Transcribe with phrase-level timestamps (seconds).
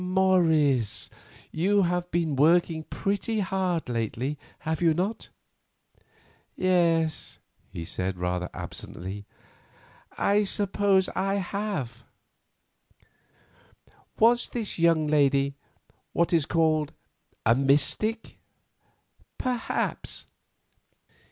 [0.03, 1.11] Morris,
[1.51, 5.29] you have been working pretty hard lately, have you not?"
[6.55, 7.37] "Yes,"
[7.71, 9.27] he replied, absently,
[10.17, 12.03] "I suppose I have."
[14.17, 15.53] "Was this young lady
[16.13, 16.93] what is called
[17.45, 18.39] a mystic?"
[19.37, 20.25] "Perhaps.